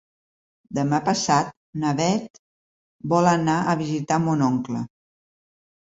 [0.77, 1.51] Demà passat
[1.83, 2.41] na Bet
[3.15, 4.83] vol anar a visitar mon oncle.